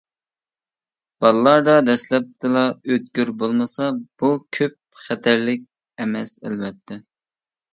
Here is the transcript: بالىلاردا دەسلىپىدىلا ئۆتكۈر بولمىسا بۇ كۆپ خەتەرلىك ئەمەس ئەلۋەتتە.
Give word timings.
بالىلاردا 1.25 1.75
دەسلىپىدىلا 1.89 2.63
ئۆتكۈر 2.93 3.33
بولمىسا 3.43 3.91
بۇ 4.23 4.33
كۆپ 4.59 5.05
خەتەرلىك 5.05 5.69
ئەمەس 6.01 6.35
ئەلۋەتتە. 6.43 6.99